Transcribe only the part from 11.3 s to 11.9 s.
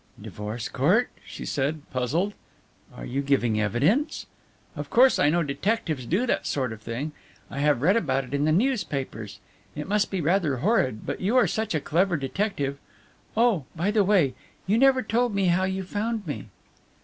are such a